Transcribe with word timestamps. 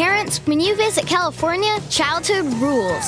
Parents, 0.00 0.38
when 0.46 0.60
you 0.60 0.74
visit 0.76 1.06
California, 1.06 1.76
childhood 1.90 2.46
rules. 2.54 3.04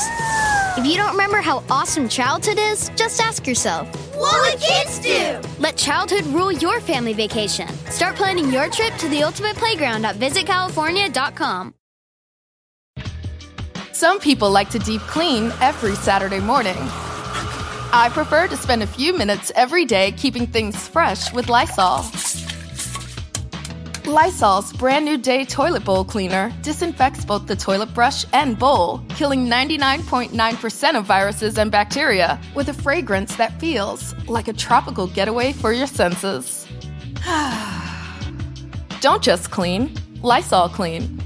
If 0.76 0.84
you 0.84 0.96
don't 0.96 1.12
remember 1.12 1.40
how 1.40 1.64
awesome 1.70 2.06
childhood 2.06 2.58
is, 2.58 2.90
just 2.96 3.18
ask 3.18 3.46
yourself, 3.46 3.88
What 4.14 4.38
would 4.42 4.60
kids 4.60 4.98
do? 4.98 5.40
let 5.58 5.78
childhood 5.78 6.26
rule 6.26 6.52
your 6.52 6.80
family 6.80 7.14
vacation. 7.14 7.66
Start 7.88 8.16
planning 8.16 8.52
your 8.52 8.68
trip 8.68 8.94
to 8.96 9.08
the 9.08 9.22
ultimate 9.22 9.56
playground 9.56 10.04
at 10.04 10.16
visitcalifornia.com. 10.16 11.74
Some 13.92 14.20
people 14.20 14.50
like 14.50 14.68
to 14.68 14.78
deep 14.78 15.00
clean 15.02 15.50
every 15.62 15.94
Saturday 15.94 16.40
morning. 16.40 16.76
I 17.94 18.10
prefer 18.12 18.48
to 18.48 18.56
spend 18.58 18.82
a 18.82 18.86
few 18.86 19.16
minutes 19.16 19.50
every 19.54 19.86
day 19.86 20.12
keeping 20.12 20.46
things 20.46 20.88
fresh 20.88 21.32
with 21.32 21.48
Lysol. 21.48 22.04
Lysol's 24.06 24.72
brand 24.72 25.04
new 25.04 25.16
day 25.16 25.44
toilet 25.44 25.84
bowl 25.84 26.04
cleaner 26.04 26.52
disinfects 26.60 27.24
both 27.24 27.46
the 27.46 27.54
toilet 27.54 27.94
brush 27.94 28.24
and 28.32 28.58
bowl, 28.58 28.98
killing 29.10 29.46
99.9% 29.46 30.98
of 30.98 31.04
viruses 31.04 31.56
and 31.56 31.70
bacteria 31.70 32.40
with 32.56 32.68
a 32.68 32.74
fragrance 32.74 33.36
that 33.36 33.60
feels 33.60 34.12
like 34.26 34.48
a 34.48 34.52
tropical 34.52 35.06
getaway 35.06 35.52
for 35.52 35.72
your 35.72 35.86
senses. 35.86 36.66
Don't 39.00 39.22
just 39.22 39.52
clean, 39.52 39.94
Lysol 40.20 40.68
clean. 40.68 41.20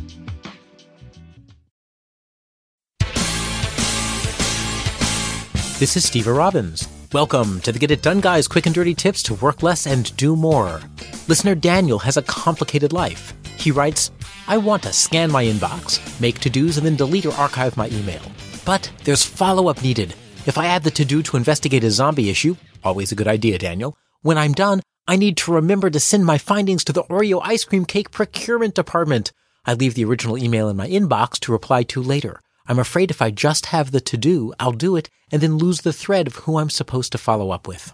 This 5.79 5.97
is 5.97 6.05
Steve 6.05 6.27
Robbins. 6.27 6.96
Welcome 7.13 7.61
to 7.61 7.71
the 7.71 7.79
Get 7.79 7.93
It 7.93 8.03
Done 8.03 8.21
Guys 8.21 8.49
quick 8.49 8.67
and 8.67 8.75
dirty 8.75 8.93
tips 8.93 9.23
to 9.25 9.35
work 9.35 9.63
less 9.63 9.87
and 9.87 10.15
do 10.17 10.35
more. 10.35 10.81
Listener 11.29 11.55
Daniel 11.55 12.01
has 12.01 12.17
a 12.17 12.23
complicated 12.23 12.93
life. 12.93 13.33
He 13.57 13.71
writes, 13.71 14.11
I 14.49 14.59
want 14.59 14.83
to 14.83 14.93
scan 14.93 15.31
my 15.31 15.45
inbox, 15.45 16.21
make 16.21 16.41
to 16.41 16.51
dos, 16.51 16.77
and 16.77 16.85
then 16.85 16.97
delete 16.97 17.25
or 17.25 17.33
archive 17.35 17.77
my 17.77 17.89
email. 17.91 18.21
But 18.65 18.91
there's 19.05 19.25
follow 19.25 19.69
up 19.69 19.83
needed. 19.83 20.17
If 20.47 20.59
I 20.59 20.67
add 20.67 20.83
the 20.83 20.91
to 20.91 21.05
do 21.05 21.23
to 21.23 21.37
investigate 21.37 21.85
a 21.85 21.93
zombie 21.93 22.29
issue, 22.29 22.57
always 22.83 23.13
a 23.13 23.17
good 23.17 23.29
idea, 23.29 23.57
Daniel, 23.57 23.97
when 24.23 24.37
I'm 24.37 24.53
done, 24.53 24.83
I 25.07 25.15
need 25.15 25.37
to 25.39 25.53
remember 25.53 25.91
to 25.91 26.01
send 26.01 26.27
my 26.27 26.39
findings 26.39 26.83
to 26.85 26.93
the 26.93 27.05
Oreo 27.05 27.41
ice 27.41 27.65
cream 27.65 27.85
cake 27.85 28.11
procurement 28.11 28.75
department. 28.75 29.33
I 29.65 29.75
leave 29.75 29.95
the 29.95 30.05
original 30.05 30.37
email 30.37 30.69
in 30.69 30.77
my 30.77 30.89
inbox 30.89 31.39
to 31.41 31.53
reply 31.53 31.85
to 31.85 32.03
later. 32.03 32.41
I'm 32.69 32.79
afraid 32.79 33.11
if 33.11 33.23
I 33.23 33.31
just 33.31 33.67
have 33.67 33.91
the 33.91 34.01
to 34.01 34.17
do, 34.17 34.53
I'll 34.59 34.73
do 34.73 34.97
it 34.97 35.09
and 35.31 35.41
then 35.41 35.59
lose 35.59 35.83
the 35.83 35.93
thread 35.93 36.27
of 36.27 36.37
who 36.37 36.59
I'm 36.59 36.71
supposed 36.71 37.13
to 37.13 37.19
follow 37.19 37.51
up 37.51 37.69
with. 37.69 37.93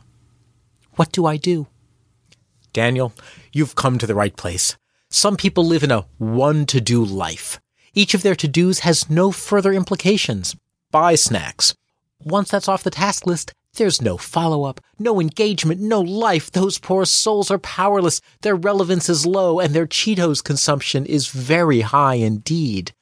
What 0.96 1.12
do 1.12 1.26
I 1.26 1.36
do? 1.36 1.66
Daniel, 2.72 3.12
you've 3.52 3.74
come 3.74 3.98
to 3.98 4.06
the 4.06 4.14
right 4.14 4.36
place. 4.36 4.76
Some 5.10 5.36
people 5.36 5.64
live 5.66 5.82
in 5.82 5.90
a 5.90 6.06
one 6.18 6.64
to 6.66 6.80
do 6.80 7.04
life. 7.04 7.60
Each 7.92 8.14
of 8.14 8.22
their 8.22 8.34
to 8.36 8.48
dos 8.48 8.80
has 8.80 9.10
no 9.10 9.30
further 9.30 9.72
implications. 9.72 10.56
Buy 10.90 11.14
snacks. 11.14 11.74
Once 12.24 12.50
that's 12.50 12.68
off 12.68 12.82
the 12.82 12.90
task 12.90 13.26
list, 13.26 13.52
there's 13.74 14.02
no 14.02 14.16
follow 14.16 14.64
up, 14.64 14.80
no 14.98 15.20
engagement, 15.20 15.80
no 15.80 16.00
life. 16.00 16.50
Those 16.50 16.78
poor 16.78 17.04
souls 17.04 17.50
are 17.50 17.58
powerless. 17.58 18.20
Their 18.42 18.54
relevance 18.54 19.08
is 19.08 19.26
low 19.26 19.60
and 19.60 19.74
their 19.74 19.86
Cheetos 19.86 20.42
consumption 20.44 21.06
is 21.06 21.28
very 21.28 21.80
high 21.80 22.14
indeed. 22.14 22.92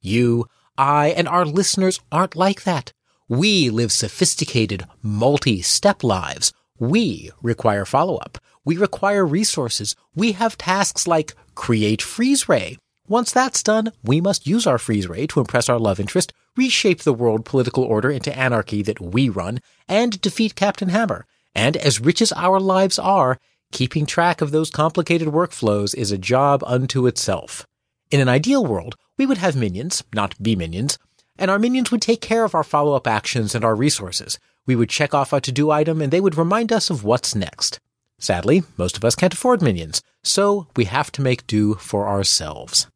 You, 0.00 0.46
I, 0.80 1.08
and 1.08 1.28
our 1.28 1.44
listeners 1.44 2.00
aren't 2.10 2.34
like 2.34 2.64
that. 2.64 2.94
We 3.28 3.68
live 3.68 3.92
sophisticated, 3.92 4.86
multi-step 5.02 6.02
lives. 6.02 6.54
We 6.78 7.30
require 7.42 7.84
follow-up. 7.84 8.38
We 8.64 8.78
require 8.78 9.26
resources. 9.26 9.94
We 10.14 10.32
have 10.32 10.56
tasks 10.56 11.06
like 11.06 11.34
create 11.54 12.00
freeze 12.00 12.48
ray. 12.48 12.78
Once 13.06 13.30
that's 13.30 13.62
done, 13.62 13.92
we 14.02 14.22
must 14.22 14.46
use 14.46 14.66
our 14.66 14.78
freeze 14.78 15.06
ray 15.06 15.26
to 15.26 15.40
impress 15.40 15.68
our 15.68 15.78
love 15.78 16.00
interest, 16.00 16.32
reshape 16.56 17.02
the 17.02 17.12
world 17.12 17.44
political 17.44 17.84
order 17.84 18.10
into 18.10 18.34
anarchy 18.36 18.80
that 18.82 19.00
we 19.00 19.28
run, 19.28 19.58
and 19.86 20.18
defeat 20.22 20.54
Captain 20.54 20.88
Hammer. 20.88 21.26
And 21.54 21.76
as 21.76 22.00
rich 22.00 22.22
as 22.22 22.32
our 22.32 22.58
lives 22.58 22.98
are, 22.98 23.38
keeping 23.70 24.06
track 24.06 24.40
of 24.40 24.50
those 24.50 24.70
complicated 24.70 25.28
workflows 25.28 25.94
is 25.94 26.10
a 26.10 26.16
job 26.16 26.64
unto 26.64 27.06
itself. 27.06 27.66
In 28.10 28.20
an 28.20 28.28
ideal 28.28 28.64
world, 28.64 28.96
we 29.20 29.26
would 29.26 29.36
have 29.36 29.54
minions, 29.54 30.02
not 30.14 30.42
be 30.42 30.56
minions, 30.56 30.96
and 31.36 31.50
our 31.50 31.58
minions 31.58 31.90
would 31.90 32.00
take 32.00 32.22
care 32.22 32.42
of 32.42 32.54
our 32.54 32.64
follow 32.64 32.94
up 32.94 33.06
actions 33.06 33.54
and 33.54 33.62
our 33.66 33.76
resources. 33.76 34.38
We 34.64 34.74
would 34.74 34.88
check 34.88 35.12
off 35.12 35.34
a 35.34 35.42
to 35.42 35.52
do 35.52 35.70
item 35.70 36.00
and 36.00 36.10
they 36.10 36.22
would 36.22 36.38
remind 36.38 36.72
us 36.72 36.88
of 36.88 37.04
what's 37.04 37.34
next. 37.34 37.80
Sadly, 38.18 38.62
most 38.78 38.96
of 38.96 39.04
us 39.04 39.14
can't 39.14 39.34
afford 39.34 39.60
minions, 39.60 40.00
so 40.22 40.68
we 40.74 40.86
have 40.86 41.12
to 41.12 41.20
make 41.20 41.46
do 41.46 41.74
for 41.74 42.08
ourselves. 42.08 42.86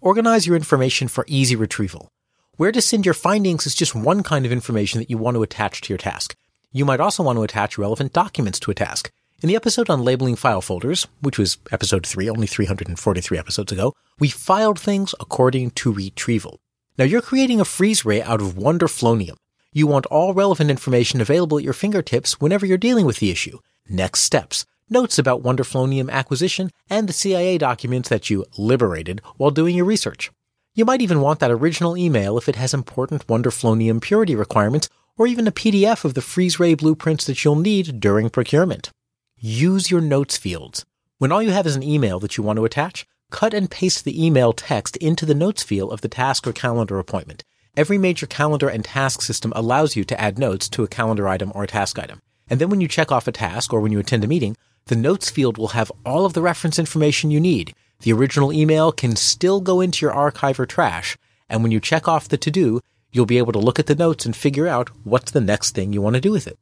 Organize 0.00 0.46
your 0.46 0.54
information 0.54 1.08
for 1.08 1.24
easy 1.26 1.56
retrieval. 1.56 2.08
Where 2.56 2.70
to 2.70 2.80
send 2.80 3.04
your 3.04 3.12
findings 3.12 3.66
is 3.66 3.74
just 3.74 3.96
one 3.96 4.22
kind 4.22 4.46
of 4.46 4.52
information 4.52 5.00
that 5.00 5.10
you 5.10 5.18
want 5.18 5.34
to 5.34 5.42
attach 5.42 5.80
to 5.80 5.88
your 5.92 5.98
task. 5.98 6.36
You 6.70 6.84
might 6.84 7.00
also 7.00 7.24
want 7.24 7.36
to 7.36 7.42
attach 7.42 7.78
relevant 7.78 8.12
documents 8.12 8.60
to 8.60 8.70
a 8.70 8.74
task. 8.74 9.10
In 9.42 9.50
the 9.50 9.56
episode 9.56 9.90
on 9.90 10.02
labeling 10.02 10.34
file 10.34 10.62
folders, 10.62 11.06
which 11.20 11.36
was 11.36 11.58
episode 11.70 12.06
3, 12.06 12.30
only 12.30 12.46
343 12.46 13.36
episodes 13.36 13.70
ago, 13.70 13.92
we 14.18 14.30
filed 14.30 14.80
things 14.80 15.14
according 15.20 15.72
to 15.72 15.92
retrieval. 15.92 16.58
Now 16.96 17.04
you're 17.04 17.20
creating 17.20 17.60
a 17.60 17.66
freeze 17.66 18.02
ray 18.06 18.22
out 18.22 18.40
of 18.40 18.54
Wonderflonium. 18.54 19.36
You 19.74 19.86
want 19.86 20.06
all 20.06 20.32
relevant 20.32 20.70
information 20.70 21.20
available 21.20 21.58
at 21.58 21.64
your 21.64 21.74
fingertips 21.74 22.40
whenever 22.40 22.64
you're 22.64 22.78
dealing 22.78 23.04
with 23.04 23.18
the 23.18 23.30
issue. 23.30 23.58
Next 23.86 24.20
steps, 24.20 24.64
notes 24.88 25.18
about 25.18 25.42
Wonderflonium 25.42 26.10
acquisition, 26.10 26.70
and 26.88 27.06
the 27.06 27.12
CIA 27.12 27.58
documents 27.58 28.08
that 28.08 28.30
you 28.30 28.46
liberated 28.56 29.20
while 29.36 29.50
doing 29.50 29.76
your 29.76 29.84
research. 29.84 30.30
You 30.74 30.86
might 30.86 31.02
even 31.02 31.20
want 31.20 31.40
that 31.40 31.50
original 31.50 31.94
email 31.94 32.38
if 32.38 32.48
it 32.48 32.56
has 32.56 32.72
important 32.72 33.26
Wonderflonium 33.26 34.00
purity 34.00 34.34
requirements 34.34 34.88
or 35.18 35.26
even 35.26 35.46
a 35.46 35.52
PDF 35.52 36.06
of 36.06 36.14
the 36.14 36.22
freeze 36.22 36.58
ray 36.58 36.72
blueprints 36.72 37.26
that 37.26 37.44
you'll 37.44 37.54
need 37.56 38.00
during 38.00 38.30
procurement. 38.30 38.90
Use 39.38 39.90
your 39.90 40.00
notes 40.00 40.38
fields. 40.38 40.86
When 41.18 41.30
all 41.30 41.42
you 41.42 41.50
have 41.50 41.66
is 41.66 41.76
an 41.76 41.82
email 41.82 42.18
that 42.20 42.38
you 42.38 42.42
want 42.42 42.56
to 42.56 42.64
attach, 42.64 43.06
cut 43.30 43.52
and 43.52 43.70
paste 43.70 44.02
the 44.02 44.24
email 44.24 44.54
text 44.54 44.96
into 44.96 45.26
the 45.26 45.34
notes 45.34 45.62
field 45.62 45.92
of 45.92 46.00
the 46.00 46.08
task 46.08 46.46
or 46.46 46.54
calendar 46.54 46.98
appointment. 46.98 47.44
Every 47.76 47.98
major 47.98 48.26
calendar 48.26 48.70
and 48.70 48.82
task 48.82 49.20
system 49.20 49.52
allows 49.54 49.94
you 49.94 50.04
to 50.04 50.18
add 50.18 50.38
notes 50.38 50.70
to 50.70 50.84
a 50.84 50.88
calendar 50.88 51.28
item 51.28 51.52
or 51.54 51.64
a 51.64 51.66
task 51.66 51.98
item. 51.98 52.22
And 52.48 52.58
then 52.58 52.70
when 52.70 52.80
you 52.80 52.88
check 52.88 53.12
off 53.12 53.28
a 53.28 53.32
task 53.32 53.74
or 53.74 53.80
when 53.80 53.92
you 53.92 53.98
attend 53.98 54.24
a 54.24 54.26
meeting, 54.26 54.56
the 54.86 54.96
notes 54.96 55.28
field 55.28 55.58
will 55.58 55.68
have 55.68 55.92
all 56.06 56.24
of 56.24 56.32
the 56.32 56.40
reference 56.40 56.78
information 56.78 57.30
you 57.30 57.38
need. 57.38 57.74
The 58.00 58.14
original 58.14 58.54
email 58.54 58.90
can 58.90 59.16
still 59.16 59.60
go 59.60 59.82
into 59.82 60.06
your 60.06 60.14
archive 60.14 60.58
or 60.58 60.64
trash, 60.64 61.18
and 61.46 61.62
when 61.62 61.72
you 61.72 61.80
check 61.80 62.08
off 62.08 62.26
the 62.26 62.38
to 62.38 62.50
do, 62.50 62.80
you'll 63.12 63.26
be 63.26 63.36
able 63.36 63.52
to 63.52 63.58
look 63.58 63.78
at 63.78 63.86
the 63.86 63.94
notes 63.94 64.24
and 64.24 64.34
figure 64.34 64.66
out 64.66 64.88
what's 65.04 65.32
the 65.32 65.42
next 65.42 65.74
thing 65.74 65.92
you 65.92 66.00
want 66.00 66.14
to 66.14 66.22
do 66.22 66.32
with 66.32 66.46
it. 66.46 66.58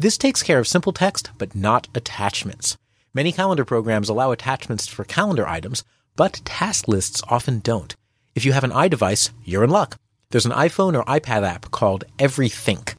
This 0.00 0.16
takes 0.16 0.42
care 0.42 0.58
of 0.58 0.66
simple 0.66 0.94
text, 0.94 1.30
but 1.36 1.54
not 1.54 1.86
attachments. 1.94 2.78
Many 3.12 3.32
calendar 3.32 3.66
programs 3.66 4.08
allow 4.08 4.32
attachments 4.32 4.86
for 4.86 5.04
calendar 5.04 5.46
items, 5.46 5.84
but 6.16 6.40
task 6.46 6.88
lists 6.88 7.20
often 7.28 7.58
don't. 7.58 7.94
If 8.34 8.46
you 8.46 8.52
have 8.52 8.64
an 8.64 8.70
iDevice, 8.70 9.28
you're 9.44 9.62
in 9.62 9.68
luck. 9.68 9.98
There's 10.30 10.46
an 10.46 10.52
iPhone 10.52 10.98
or 10.98 11.04
iPad 11.04 11.46
app 11.46 11.70
called 11.70 12.04
Everythink. 12.18 12.94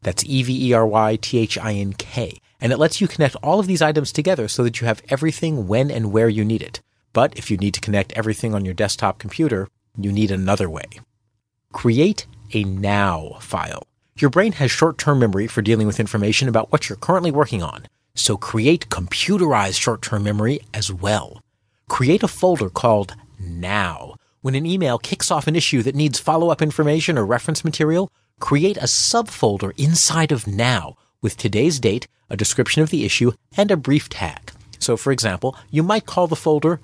That's 0.00 0.24
E 0.24 0.42
V 0.44 0.70
E 0.70 0.72
R 0.72 0.86
Y 0.86 1.16
T 1.16 1.36
H 1.40 1.58
I 1.58 1.74
N 1.74 1.92
K. 1.92 2.38
And 2.58 2.72
it 2.72 2.78
lets 2.78 3.02
you 3.02 3.06
connect 3.06 3.36
all 3.42 3.60
of 3.60 3.66
these 3.66 3.82
items 3.82 4.10
together 4.10 4.48
so 4.48 4.64
that 4.64 4.80
you 4.80 4.86
have 4.86 5.02
everything 5.10 5.68
when 5.68 5.90
and 5.90 6.10
where 6.10 6.30
you 6.30 6.42
need 6.42 6.62
it. 6.62 6.80
But 7.12 7.36
if 7.36 7.50
you 7.50 7.58
need 7.58 7.74
to 7.74 7.82
connect 7.82 8.14
everything 8.14 8.54
on 8.54 8.64
your 8.64 8.72
desktop 8.72 9.18
computer, 9.18 9.68
you 9.98 10.10
need 10.10 10.30
another 10.30 10.70
way. 10.70 10.86
Create 11.74 12.26
a 12.54 12.64
now 12.64 13.36
file. 13.40 13.86
Your 14.18 14.30
brain 14.30 14.52
has 14.52 14.70
short-term 14.70 15.18
memory 15.18 15.46
for 15.46 15.60
dealing 15.60 15.86
with 15.86 16.00
information 16.00 16.48
about 16.48 16.72
what 16.72 16.88
you're 16.88 16.96
currently 16.96 17.30
working 17.30 17.62
on. 17.62 17.84
So 18.14 18.38
create 18.38 18.88
computerized 18.88 19.78
short-term 19.78 20.22
memory 20.22 20.60
as 20.72 20.90
well. 20.90 21.42
Create 21.90 22.22
a 22.22 22.28
folder 22.28 22.70
called 22.70 23.14
now. 23.38 24.14
When 24.40 24.54
an 24.54 24.64
email 24.64 24.96
kicks 24.96 25.30
off 25.30 25.46
an 25.46 25.54
issue 25.54 25.82
that 25.82 25.94
needs 25.94 26.18
follow-up 26.18 26.62
information 26.62 27.18
or 27.18 27.26
reference 27.26 27.62
material, 27.62 28.10
create 28.40 28.78
a 28.78 28.84
subfolder 28.84 29.78
inside 29.78 30.32
of 30.32 30.46
now 30.46 30.96
with 31.20 31.36
today's 31.36 31.78
date, 31.78 32.08
a 32.30 32.38
description 32.38 32.82
of 32.82 32.88
the 32.88 33.04
issue, 33.04 33.32
and 33.54 33.70
a 33.70 33.76
brief 33.76 34.08
tag. 34.08 34.50
So 34.78 34.96
for 34.96 35.12
example, 35.12 35.54
you 35.70 35.82
might 35.82 36.06
call 36.06 36.26
the 36.26 36.36
folder 36.36 36.80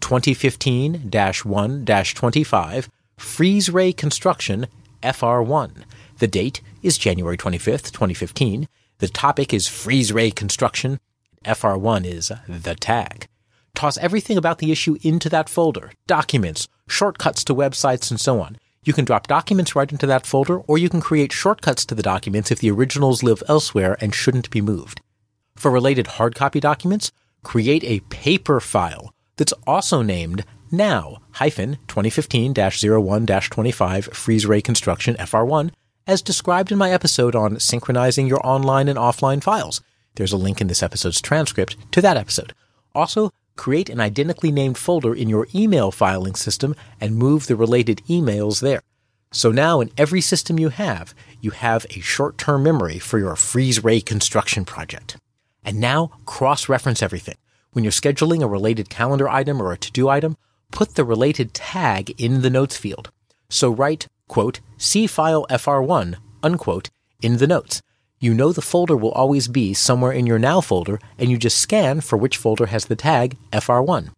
2015-1-25 0.00 2.88
Freeze 3.16 3.70
Ray 3.70 3.94
Construction 3.94 4.66
FR1. 5.02 5.84
The 6.18 6.28
date 6.28 6.60
is 6.84 6.98
January 6.98 7.38
25th, 7.38 7.90
2015. 7.92 8.68
The 8.98 9.08
topic 9.08 9.54
is 9.54 9.66
Freeze 9.66 10.12
Ray 10.12 10.30
Construction. 10.30 11.00
FR1 11.42 12.04
is 12.04 12.30
the 12.46 12.74
tag. 12.74 13.26
Toss 13.74 13.96
everything 13.96 14.36
about 14.36 14.58
the 14.58 14.70
issue 14.70 14.98
into 15.00 15.30
that 15.30 15.48
folder. 15.48 15.92
Documents, 16.06 16.68
shortcuts 16.86 17.42
to 17.44 17.54
websites, 17.54 18.10
and 18.10 18.20
so 18.20 18.38
on. 18.38 18.58
You 18.84 18.92
can 18.92 19.06
drop 19.06 19.26
documents 19.26 19.74
right 19.74 19.90
into 19.90 20.06
that 20.06 20.26
folder, 20.26 20.58
or 20.58 20.76
you 20.76 20.90
can 20.90 21.00
create 21.00 21.32
shortcuts 21.32 21.86
to 21.86 21.94
the 21.94 22.02
documents 22.02 22.50
if 22.50 22.58
the 22.58 22.70
originals 22.70 23.22
live 23.22 23.42
elsewhere 23.48 23.96
and 24.02 24.14
shouldn't 24.14 24.50
be 24.50 24.60
moved. 24.60 25.00
For 25.56 25.70
related 25.70 26.06
hard 26.06 26.34
copy 26.34 26.60
documents, 26.60 27.12
create 27.42 27.82
a 27.84 28.00
paper 28.10 28.60
file 28.60 29.14
that's 29.36 29.54
also 29.66 30.02
named 30.02 30.44
now 30.70 31.22
hyphen 31.32 31.78
2015-01-25 31.88 34.14
freeze 34.14 34.44
ray 34.44 34.60
construction 34.60 35.14
FR1 35.14 35.70
as 36.06 36.22
described 36.22 36.70
in 36.70 36.78
my 36.78 36.90
episode 36.90 37.34
on 37.34 37.60
synchronizing 37.60 38.26
your 38.26 38.44
online 38.46 38.88
and 38.88 38.98
offline 38.98 39.42
files. 39.42 39.80
There's 40.16 40.32
a 40.32 40.36
link 40.36 40.60
in 40.60 40.66
this 40.66 40.82
episode's 40.82 41.20
transcript 41.20 41.76
to 41.92 42.00
that 42.02 42.16
episode. 42.16 42.52
Also, 42.94 43.30
create 43.56 43.88
an 43.88 44.00
identically 44.00 44.52
named 44.52 44.78
folder 44.78 45.14
in 45.14 45.28
your 45.28 45.46
email 45.54 45.90
filing 45.90 46.34
system 46.34 46.74
and 47.00 47.16
move 47.16 47.46
the 47.46 47.56
related 47.56 48.02
emails 48.08 48.60
there. 48.60 48.82
So 49.32 49.50
now 49.50 49.80
in 49.80 49.90
every 49.98 50.20
system 50.20 50.58
you 50.58 50.68
have, 50.68 51.14
you 51.40 51.50
have 51.50 51.86
a 51.90 52.00
short-term 52.00 52.62
memory 52.62 52.98
for 52.98 53.18
your 53.18 53.34
freeze 53.34 53.82
ray 53.82 54.00
construction 54.00 54.64
project. 54.64 55.16
And 55.64 55.80
now 55.80 56.12
cross-reference 56.24 57.02
everything. 57.02 57.36
When 57.72 57.82
you're 57.82 57.90
scheduling 57.90 58.42
a 58.42 58.46
related 58.46 58.88
calendar 58.88 59.28
item 59.28 59.60
or 59.60 59.72
a 59.72 59.78
to-do 59.78 60.08
item, 60.08 60.36
put 60.70 60.94
the 60.94 61.04
related 61.04 61.54
tag 61.54 62.14
in 62.20 62.42
the 62.42 62.50
notes 62.50 62.76
field. 62.76 63.10
So 63.48 63.70
write, 63.70 64.06
quote, 64.28 64.60
C 64.76 65.06
file 65.06 65.46
FR1, 65.50 66.16
unquote, 66.42 66.90
in 67.22 67.36
the 67.36 67.46
notes. 67.46 67.82
You 68.20 68.32
know 68.32 68.52
the 68.52 68.62
folder 68.62 68.96
will 68.96 69.12
always 69.12 69.48
be 69.48 69.74
somewhere 69.74 70.12
in 70.12 70.26
your 70.26 70.38
now 70.38 70.60
folder, 70.60 70.98
and 71.18 71.30
you 71.30 71.36
just 71.36 71.58
scan 71.58 72.00
for 72.00 72.16
which 72.16 72.36
folder 72.36 72.66
has 72.66 72.86
the 72.86 72.96
tag 72.96 73.36
FR1. 73.52 74.10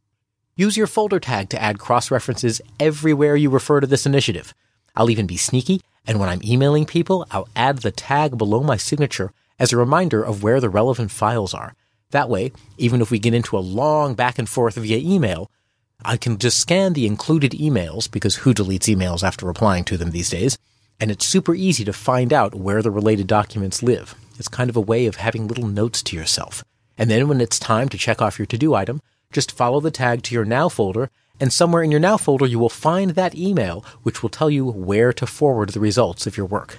Use 0.54 0.76
your 0.76 0.86
folder 0.86 1.20
tag 1.20 1.48
to 1.50 1.60
add 1.60 1.78
cross 1.78 2.10
references 2.10 2.60
everywhere 2.78 3.36
you 3.36 3.50
refer 3.50 3.80
to 3.80 3.86
this 3.86 4.06
initiative. 4.06 4.54
I'll 4.94 5.10
even 5.10 5.26
be 5.26 5.36
sneaky, 5.36 5.82
and 6.06 6.20
when 6.20 6.28
I'm 6.28 6.40
emailing 6.44 6.86
people, 6.86 7.26
I'll 7.30 7.48
add 7.54 7.78
the 7.78 7.90
tag 7.90 8.38
below 8.38 8.62
my 8.62 8.76
signature 8.76 9.32
as 9.58 9.72
a 9.72 9.76
reminder 9.76 10.22
of 10.22 10.42
where 10.42 10.60
the 10.60 10.70
relevant 10.70 11.10
files 11.10 11.52
are. 11.52 11.74
That 12.10 12.30
way, 12.30 12.52
even 12.78 13.02
if 13.02 13.10
we 13.10 13.18
get 13.18 13.34
into 13.34 13.58
a 13.58 13.60
long 13.60 14.14
back 14.14 14.38
and 14.38 14.48
forth 14.48 14.76
via 14.76 14.98
email, 14.98 15.50
I 16.04 16.16
can 16.16 16.38
just 16.38 16.58
scan 16.58 16.92
the 16.92 17.06
included 17.06 17.52
emails 17.52 18.10
because 18.10 18.36
who 18.36 18.52
deletes 18.52 18.94
emails 18.94 19.22
after 19.22 19.46
replying 19.46 19.84
to 19.84 19.96
them 19.96 20.10
these 20.10 20.30
days? 20.30 20.58
And 21.00 21.10
it's 21.10 21.26
super 21.26 21.54
easy 21.54 21.84
to 21.84 21.92
find 21.92 22.32
out 22.32 22.54
where 22.54 22.82
the 22.82 22.90
related 22.90 23.26
documents 23.26 23.82
live. 23.82 24.14
It's 24.38 24.48
kind 24.48 24.70
of 24.70 24.76
a 24.76 24.80
way 24.80 25.06
of 25.06 25.16
having 25.16 25.48
little 25.48 25.66
notes 25.66 26.02
to 26.04 26.16
yourself. 26.16 26.62
And 26.98 27.10
then 27.10 27.28
when 27.28 27.40
it's 27.40 27.58
time 27.58 27.88
to 27.90 27.98
check 27.98 28.22
off 28.22 28.38
your 28.38 28.46
to 28.46 28.58
do 28.58 28.74
item, 28.74 29.00
just 29.32 29.52
follow 29.52 29.80
the 29.80 29.90
tag 29.90 30.22
to 30.24 30.34
your 30.34 30.44
now 30.44 30.68
folder 30.68 31.10
and 31.40 31.52
somewhere 31.52 31.82
in 31.82 31.90
your 31.90 32.00
now 32.00 32.16
folder 32.16 32.46
you 32.46 32.58
will 32.58 32.68
find 32.68 33.10
that 33.10 33.34
email 33.34 33.84
which 34.02 34.22
will 34.22 34.30
tell 34.30 34.48
you 34.48 34.64
where 34.66 35.12
to 35.12 35.26
forward 35.26 35.70
the 35.70 35.80
results 35.80 36.26
of 36.26 36.36
your 36.36 36.46
work. 36.46 36.78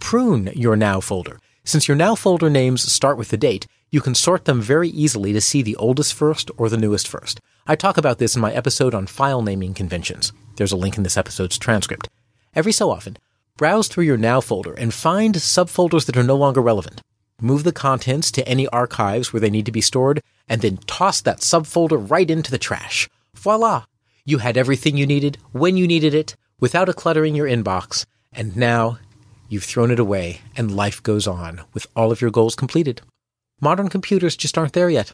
Prune 0.00 0.46
your 0.54 0.76
now 0.76 1.00
folder. 1.00 1.38
Since 1.64 1.86
your 1.86 1.96
now 1.96 2.14
folder 2.14 2.50
names 2.50 2.90
start 2.90 3.18
with 3.18 3.28
the 3.28 3.36
date, 3.36 3.66
you 3.90 4.00
can 4.00 4.14
sort 4.14 4.44
them 4.44 4.60
very 4.60 4.88
easily 4.88 5.32
to 5.32 5.40
see 5.40 5.62
the 5.62 5.76
oldest 5.76 6.14
first 6.14 6.50
or 6.56 6.68
the 6.68 6.76
newest 6.76 7.08
first. 7.08 7.40
I 7.66 7.76
talk 7.76 7.96
about 7.96 8.18
this 8.18 8.36
in 8.36 8.42
my 8.42 8.52
episode 8.52 8.94
on 8.94 9.06
file 9.06 9.42
naming 9.42 9.74
conventions. 9.74 10.32
There's 10.56 10.72
a 10.72 10.76
link 10.76 10.96
in 10.96 11.02
this 11.02 11.16
episode's 11.16 11.58
transcript. 11.58 12.08
Every 12.54 12.72
so 12.72 12.90
often, 12.90 13.16
browse 13.56 13.88
through 13.88 14.04
your 14.04 14.16
now 14.16 14.40
folder 14.40 14.74
and 14.74 14.92
find 14.92 15.34
subfolders 15.34 16.06
that 16.06 16.16
are 16.16 16.22
no 16.22 16.36
longer 16.36 16.60
relevant. 16.60 17.00
Move 17.40 17.64
the 17.64 17.72
contents 17.72 18.30
to 18.32 18.46
any 18.48 18.66
archives 18.68 19.32
where 19.32 19.40
they 19.40 19.50
need 19.50 19.66
to 19.66 19.72
be 19.72 19.80
stored, 19.80 20.20
and 20.48 20.60
then 20.60 20.78
toss 20.86 21.20
that 21.20 21.38
subfolder 21.38 22.10
right 22.10 22.30
into 22.30 22.50
the 22.50 22.58
trash. 22.58 23.08
Voila! 23.36 23.84
You 24.24 24.38
had 24.38 24.56
everything 24.56 24.96
you 24.96 25.06
needed 25.06 25.38
when 25.52 25.76
you 25.76 25.86
needed 25.86 26.14
it 26.14 26.36
without 26.60 26.94
cluttering 26.96 27.34
your 27.34 27.46
inbox, 27.46 28.04
and 28.32 28.56
now 28.56 28.98
you've 29.48 29.64
thrown 29.64 29.90
it 29.90 29.98
away 29.98 30.40
and 30.56 30.74
life 30.74 31.02
goes 31.02 31.26
on 31.26 31.62
with 31.72 31.86
all 31.94 32.12
of 32.12 32.20
your 32.20 32.30
goals 32.30 32.54
completed. 32.54 33.00
Modern 33.60 33.88
computers 33.88 34.36
just 34.36 34.56
aren't 34.56 34.72
there 34.72 34.88
yet. 34.88 35.12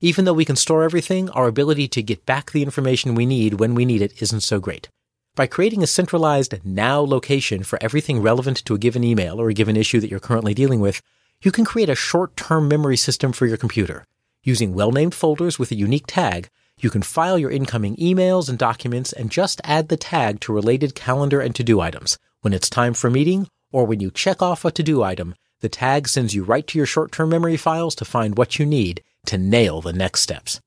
Even 0.00 0.26
though 0.26 0.34
we 0.34 0.44
can 0.44 0.56
store 0.56 0.84
everything, 0.84 1.30
our 1.30 1.46
ability 1.46 1.88
to 1.88 2.02
get 2.02 2.26
back 2.26 2.50
the 2.50 2.62
information 2.62 3.14
we 3.14 3.24
need 3.24 3.54
when 3.54 3.74
we 3.74 3.86
need 3.86 4.02
it 4.02 4.20
isn't 4.20 4.42
so 4.42 4.60
great. 4.60 4.90
By 5.34 5.46
creating 5.46 5.82
a 5.82 5.86
centralized 5.86 6.54
now 6.64 7.00
location 7.00 7.62
for 7.62 7.78
everything 7.82 8.20
relevant 8.20 8.64
to 8.66 8.74
a 8.74 8.78
given 8.78 9.02
email 9.02 9.40
or 9.40 9.48
a 9.48 9.54
given 9.54 9.76
issue 9.76 10.00
that 10.00 10.10
you're 10.10 10.20
currently 10.20 10.52
dealing 10.52 10.80
with, 10.80 11.00
you 11.42 11.50
can 11.50 11.64
create 11.64 11.88
a 11.88 11.94
short-term 11.94 12.68
memory 12.68 12.96
system 12.96 13.32
for 13.32 13.46
your 13.46 13.56
computer. 13.56 14.04
Using 14.42 14.74
well-named 14.74 15.14
folders 15.14 15.58
with 15.58 15.70
a 15.70 15.76
unique 15.76 16.06
tag, 16.06 16.48
you 16.78 16.90
can 16.90 17.02
file 17.02 17.38
your 17.38 17.50
incoming 17.50 17.96
emails 17.96 18.50
and 18.50 18.58
documents 18.58 19.14
and 19.14 19.30
just 19.30 19.60
add 19.64 19.88
the 19.88 19.96
tag 19.96 20.40
to 20.40 20.52
related 20.52 20.94
calendar 20.94 21.40
and 21.40 21.54
to-do 21.54 21.80
items. 21.80 22.18
When 22.42 22.52
it's 22.52 22.68
time 22.68 22.92
for 22.92 23.08
a 23.08 23.10
meeting 23.10 23.48
or 23.72 23.86
when 23.86 24.00
you 24.00 24.10
check 24.10 24.42
off 24.42 24.64
a 24.64 24.70
to-do 24.70 25.02
item, 25.02 25.34
the 25.60 25.68
tag 25.68 26.08
sends 26.08 26.34
you 26.34 26.42
right 26.44 26.66
to 26.66 26.78
your 26.78 26.86
short-term 26.86 27.28
memory 27.28 27.56
files 27.56 27.94
to 27.96 28.04
find 28.04 28.36
what 28.36 28.58
you 28.58 28.66
need 28.66 29.02
to 29.26 29.38
nail 29.38 29.80
the 29.80 29.92
next 29.92 30.20
steps. 30.20 30.60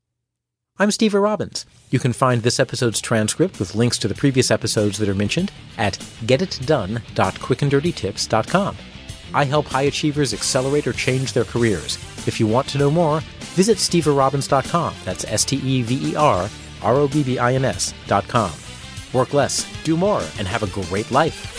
I'm 0.78 0.92
Steve 0.92 1.14
Robbins. 1.14 1.66
You 1.90 2.00
can 2.00 2.14
find 2.14 2.42
this 2.42 2.58
episode's 2.60 3.02
transcript 3.02 3.60
with 3.60 3.76
links 3.76 3.98
to 3.98 4.08
the 4.08 4.16
previous 4.16 4.50
episodes 4.50 4.98
that 4.98 5.10
are 5.10 5.16
mentioned 5.16 5.52
at 5.78 5.96
getitdone.quickanddirtytips.com. 6.26 8.78
I 9.34 9.44
help 9.44 9.66
high 9.68 9.82
achievers 9.84 10.34
accelerate 10.34 10.88
or 10.88 10.94
change 10.94 11.34
their 11.34 11.44
careers. 11.44 11.98
If 12.28 12.40
you 12.40 12.48
want 12.48 12.68
to 12.70 12.78
know 12.78 12.90
more, 12.90 13.20
visit 13.56 13.78
steverobbins.com. 13.78 14.96
That's 15.04 15.26
S 15.26 15.44
T 15.44 15.58
E 15.58 15.82
V 15.82 16.12
E 16.12 16.16
R 16.16 16.50
R 16.82 16.96
O 16.96 17.10
B 17.10 17.24
B 17.24 17.38
I 17.38 17.56
N 17.56 17.66
S.com. 17.66 18.52
Work 19.12 19.34
less, 19.34 19.68
do 19.84 19.98
more, 19.98 20.22
and 20.38 20.48
have 20.48 20.64
a 20.64 20.68
great 20.68 21.12
life. 21.12 21.59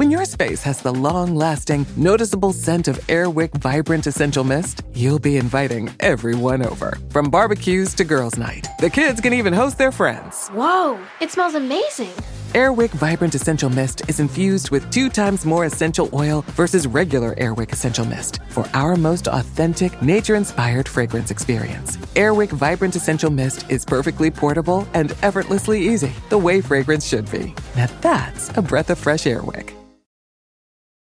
When 0.00 0.10
your 0.10 0.24
space 0.24 0.62
has 0.62 0.80
the 0.80 0.94
long 0.94 1.34
lasting, 1.34 1.84
noticeable 1.94 2.54
scent 2.54 2.88
of 2.88 2.96
Airwick 3.06 3.52
Vibrant 3.58 4.06
Essential 4.06 4.42
Mist, 4.42 4.80
you'll 4.94 5.18
be 5.18 5.36
inviting 5.36 5.90
everyone 6.00 6.64
over. 6.64 6.96
From 7.10 7.28
barbecues 7.28 7.92
to 7.96 8.04
girls' 8.04 8.38
night, 8.38 8.66
the 8.80 8.88
kids 8.88 9.20
can 9.20 9.34
even 9.34 9.52
host 9.52 9.76
their 9.76 9.92
friends. 9.92 10.48
Whoa, 10.54 10.98
it 11.20 11.30
smells 11.30 11.54
amazing. 11.54 12.14
Airwick 12.54 12.88
Vibrant 12.92 13.34
Essential 13.34 13.68
Mist 13.68 14.00
is 14.08 14.20
infused 14.20 14.70
with 14.70 14.90
two 14.90 15.10
times 15.10 15.44
more 15.44 15.66
essential 15.66 16.08
oil 16.14 16.46
versus 16.56 16.86
regular 16.86 17.34
Airwick 17.34 17.70
Essential 17.70 18.06
Mist 18.06 18.40
for 18.48 18.64
our 18.72 18.96
most 18.96 19.28
authentic, 19.28 20.00
nature 20.00 20.34
inspired 20.34 20.88
fragrance 20.88 21.30
experience. 21.30 21.98
Airwick 22.16 22.48
Vibrant 22.48 22.96
Essential 22.96 23.30
Mist 23.30 23.70
is 23.70 23.84
perfectly 23.84 24.30
portable 24.30 24.88
and 24.94 25.12
effortlessly 25.22 25.86
easy, 25.86 26.14
the 26.30 26.38
way 26.38 26.62
fragrance 26.62 27.06
should 27.06 27.30
be. 27.30 27.54
Now 27.76 27.88
that's 28.00 28.48
a 28.56 28.62
breath 28.62 28.88
of 28.88 28.98
fresh 28.98 29.24
Airwick. 29.24 29.74